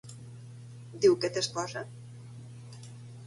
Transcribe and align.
Diu 1.03 1.17
que 1.25 1.29
té 1.35 1.43
esposa? 1.45 1.83